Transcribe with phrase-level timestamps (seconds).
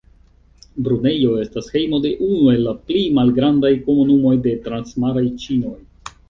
[0.85, 5.77] Brunejo estas hejmo de unu el la pli malgrandaj komunumoj de transmaraj ĉinoj.